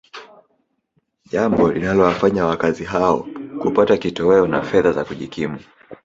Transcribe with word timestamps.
jambo 1.31 1.67
linalowafanya 1.71 2.45
wakazi 2.45 2.83
hao 2.83 3.27
kupata 3.61 3.97
kitoweo 3.97 4.47
na 4.47 4.61
fedha 4.61 4.91
za 4.91 5.05
kujikimu 5.05 5.59